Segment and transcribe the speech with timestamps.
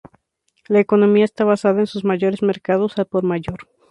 [0.67, 3.67] La economía está basada en sus mercados al por mayor.